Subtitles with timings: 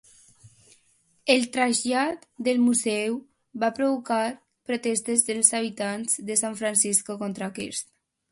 [1.33, 3.19] El trasllat del museu
[3.65, 4.23] va provocar
[4.71, 7.89] protestes dels habitants de Sant Francisco contra aquest.